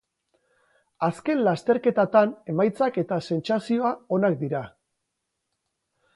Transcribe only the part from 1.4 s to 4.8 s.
lasterketatan emaitzak eta sentsazioa onak dira.